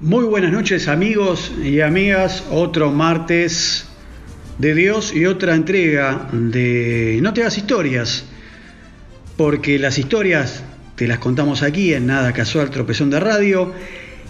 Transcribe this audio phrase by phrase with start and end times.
[0.00, 3.86] Muy buenas noches amigos y amigas, otro martes
[4.58, 8.24] de Dios y otra entrega de No te hagas historias,
[9.36, 10.64] porque las historias
[10.96, 13.72] te las contamos aquí en Nada Casual Tropezón de Radio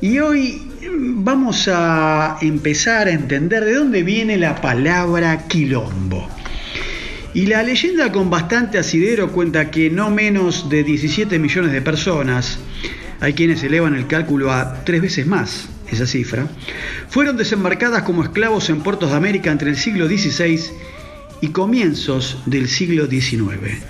[0.00, 0.62] y hoy
[0.96, 6.28] vamos a empezar a entender de dónde viene la palabra quilombo.
[7.34, 12.60] Y la leyenda con bastante asidero cuenta que no menos de 17 millones de personas
[13.20, 16.46] hay quienes elevan el cálculo a tres veces más esa cifra,
[17.08, 20.60] fueron desembarcadas como esclavos en puertos de América entre el siglo XVI
[21.40, 23.82] y comienzos del siglo XIX.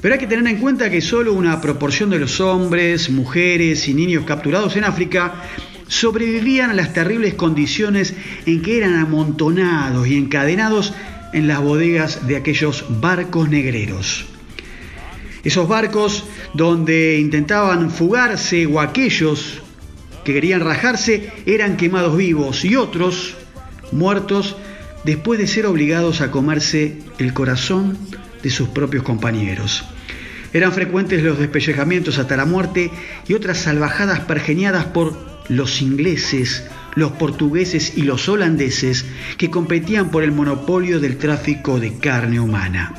[0.00, 3.94] Pero hay que tener en cuenta que solo una proporción de los hombres, mujeres y
[3.94, 5.42] niños capturados en África
[5.88, 10.94] sobrevivían a las terribles condiciones en que eran amontonados y encadenados
[11.32, 14.26] en las bodegas de aquellos barcos negreros.
[15.44, 16.24] Esos barcos
[16.54, 19.62] donde intentaban fugarse o aquellos
[20.24, 23.36] que querían rajarse eran quemados vivos y otros
[23.92, 24.56] muertos
[25.04, 27.96] después de ser obligados a comerse el corazón
[28.42, 29.84] de sus propios compañeros.
[30.52, 32.90] Eran frecuentes los despellejamientos hasta la muerte
[33.28, 35.14] y otras salvajadas pergeñadas por
[35.48, 39.04] los ingleses, los portugueses y los holandeses
[39.38, 42.94] que competían por el monopolio del tráfico de carne humana.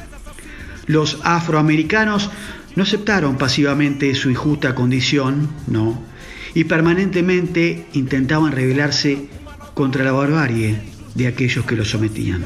[0.87, 2.31] Los afroamericanos
[2.77, 6.01] no aceptaron pasivamente su injusta condición, no,
[6.53, 9.27] y permanentemente intentaban rebelarse
[9.73, 10.79] contra la barbarie
[11.13, 12.45] de aquellos que los sometían.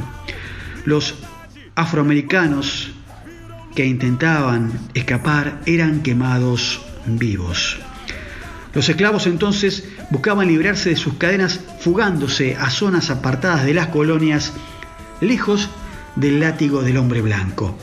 [0.86, 1.14] Los
[1.76, 2.92] afroamericanos
[3.76, 7.78] que intentaban escapar eran quemados vivos.
[8.74, 14.54] Los esclavos entonces buscaban librarse de sus cadenas fugándose a zonas apartadas de las colonias,
[15.20, 15.70] lejos
[16.16, 17.78] del látigo del hombre blanco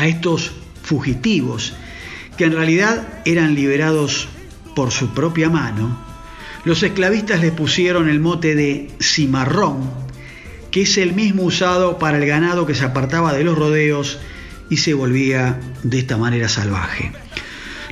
[0.00, 1.74] a estos fugitivos,
[2.38, 4.28] que en realidad eran liberados
[4.74, 5.98] por su propia mano,
[6.64, 9.90] los esclavistas les pusieron el mote de cimarrón,
[10.70, 14.18] que es el mismo usado para el ganado que se apartaba de los rodeos
[14.70, 17.12] y se volvía de esta manera salvaje.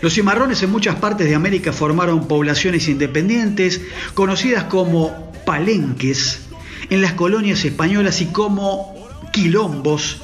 [0.01, 3.83] Los cimarrones en muchas partes de América formaron poblaciones independientes
[4.15, 6.41] conocidas como palenques
[6.89, 8.95] en las colonias españolas y como
[9.31, 10.23] quilombos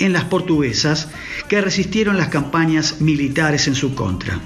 [0.00, 1.08] en las portuguesas
[1.48, 4.40] que resistieron las campañas militares en su contra.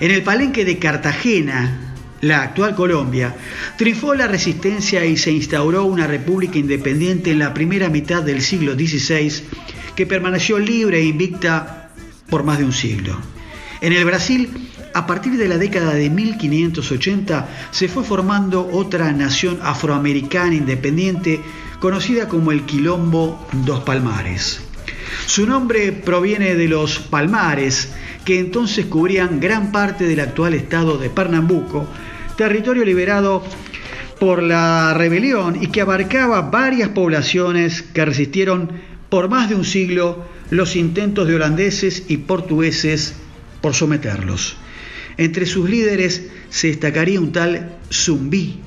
[0.00, 3.34] En el palenque de Cartagena, la actual Colombia,
[3.76, 8.74] triunfó la resistencia y se instauró una república independiente en la primera mitad del siglo
[8.74, 9.32] XVI
[9.94, 11.90] que permaneció libre e invicta
[12.28, 13.18] por más de un siglo.
[13.80, 14.50] En el Brasil,
[14.92, 21.40] a partir de la década de 1580, se fue formando otra nación afroamericana independiente
[21.80, 24.69] conocida como el Quilombo dos Palmares.
[25.26, 27.92] Su nombre proviene de los palmares,
[28.24, 31.88] que entonces cubrían gran parte del actual estado de Pernambuco,
[32.36, 33.44] territorio liberado
[34.18, 38.70] por la rebelión y que abarcaba varias poblaciones que resistieron
[39.08, 43.14] por más de un siglo los intentos de holandeses y portugueses
[43.60, 44.56] por someterlos.
[45.16, 48.60] Entre sus líderes se destacaría un tal Zumbí,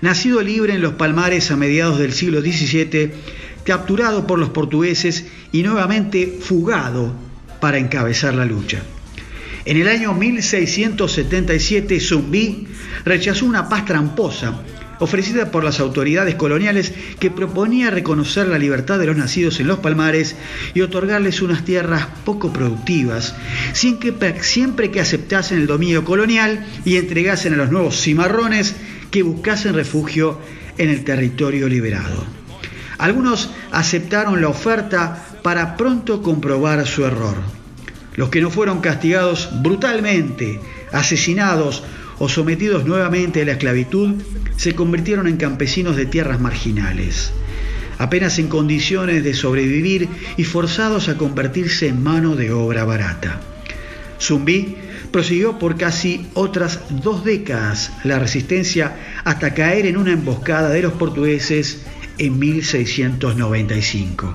[0.00, 3.12] nacido libre en los Palmares a mediados del siglo XVII
[3.64, 7.12] capturado por los portugueses y nuevamente fugado
[7.60, 8.82] para encabezar la lucha.
[9.64, 12.68] En el año 1677, Zumbí
[13.04, 14.60] rechazó una paz tramposa
[14.98, 19.78] ofrecida por las autoridades coloniales que proponía reconocer la libertad de los nacidos en los
[19.78, 20.36] palmares
[20.74, 23.34] y otorgarles unas tierras poco productivas,
[23.72, 28.76] sin que, siempre que aceptasen el dominio colonial y entregasen a los nuevos cimarrones
[29.10, 30.38] que buscasen refugio
[30.78, 32.43] en el territorio liberado.
[32.98, 37.36] Algunos aceptaron la oferta para pronto comprobar su error.
[38.14, 40.60] Los que no fueron castigados brutalmente,
[40.92, 41.82] asesinados
[42.18, 44.14] o sometidos nuevamente a la esclavitud
[44.56, 47.32] se convirtieron en campesinos de tierras marginales,
[47.98, 53.40] apenas en condiciones de sobrevivir y forzados a convertirse en mano de obra barata.
[54.20, 54.76] Zumbí
[55.10, 60.92] prosiguió por casi otras dos décadas la resistencia hasta caer en una emboscada de los
[60.94, 61.82] portugueses
[62.18, 64.34] en 1695.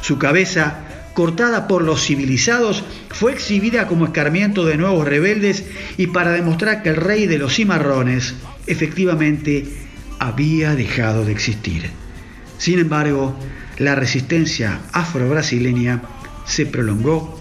[0.00, 0.80] Su cabeza,
[1.14, 5.64] cortada por los civilizados, fue exhibida como escarmiento de nuevos rebeldes
[5.96, 8.34] y para demostrar que el rey de los cimarrones
[8.66, 9.66] efectivamente
[10.18, 11.90] había dejado de existir.
[12.58, 13.34] Sin embargo,
[13.78, 16.02] la resistencia afro-brasileña
[16.46, 17.40] se prolongó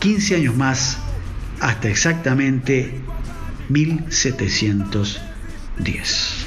[0.00, 0.98] 15 años más
[1.60, 3.00] hasta exactamente
[3.68, 6.39] 1710.